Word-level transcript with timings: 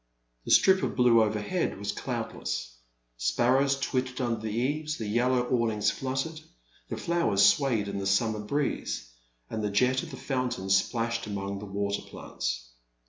The 0.45 0.49
strip 0.49 0.81
of 0.81 0.95
blue 0.95 1.21
overhead 1.21 1.77
was 1.77 1.91
cloudless. 1.91 2.75
Spar 3.17 3.59
rows 3.59 3.79
twittered 3.79 4.19
under 4.19 4.39
the 4.41 4.49
eaves; 4.49 4.97
the 4.97 5.05
yellow 5.05 5.43
awn 5.47 5.69
ings 5.73 5.91
fluttered, 5.91 6.41
the 6.89 6.97
flowers 6.97 7.45
swayed 7.45 7.87
in 7.87 7.99
the 7.99 8.07
summer 8.07 8.39
breeze, 8.39 9.11
and 9.47 9.63
the 9.63 9.69
jet 9.69 10.01
of 10.01 10.09
the 10.09 10.17
fountain 10.17 10.71
splashed 10.71 11.27
among 11.27 11.59
the 11.59 11.65
water 11.65 12.01
plants. 12.01 12.69